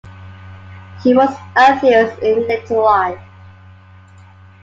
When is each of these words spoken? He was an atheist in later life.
He 1.03 1.13
was 1.13 1.29
an 1.55 1.77
atheist 1.77 2.17
in 2.23 2.47
later 2.47 2.79
life. 2.81 3.21